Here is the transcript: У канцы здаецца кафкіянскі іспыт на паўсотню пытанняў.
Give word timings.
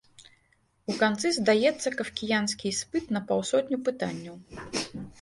У 0.91 0.95
канцы 1.01 1.27
здаецца 1.37 1.93
кафкіянскі 1.99 2.65
іспыт 2.73 3.05
на 3.19 3.25
паўсотню 3.31 3.77
пытанняў. 3.87 4.35